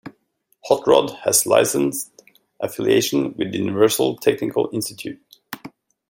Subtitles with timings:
[0.65, 2.23] "Hot Rod" has licensed
[2.59, 5.21] affiliation with Universal Technical Institute.